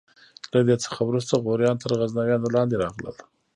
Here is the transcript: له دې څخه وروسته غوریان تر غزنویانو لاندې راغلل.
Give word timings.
له 0.53 0.59
دې 0.67 0.75
څخه 0.83 0.99
وروسته 1.03 1.33
غوریان 1.43 1.75
تر 1.83 1.91
غزنویانو 1.99 2.53
لاندې 2.55 2.75
راغلل. 2.83 3.15